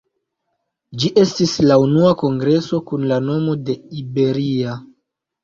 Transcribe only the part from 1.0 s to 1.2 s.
Ĝi